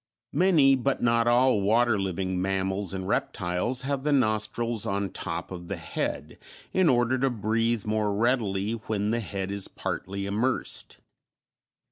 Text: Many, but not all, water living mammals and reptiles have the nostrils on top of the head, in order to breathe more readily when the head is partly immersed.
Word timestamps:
Many, 0.33 0.73
but 0.73 0.99
not 1.03 1.27
all, 1.27 1.61
water 1.61 1.99
living 1.99 2.41
mammals 2.41 2.91
and 2.91 3.07
reptiles 3.07 3.83
have 3.83 4.01
the 4.01 4.11
nostrils 4.11 4.83
on 4.87 5.11
top 5.11 5.51
of 5.51 5.67
the 5.67 5.77
head, 5.77 6.39
in 6.73 6.89
order 6.89 7.19
to 7.19 7.29
breathe 7.29 7.85
more 7.85 8.11
readily 8.11 8.71
when 8.71 9.11
the 9.11 9.19
head 9.19 9.51
is 9.51 9.67
partly 9.67 10.25
immersed. 10.25 10.97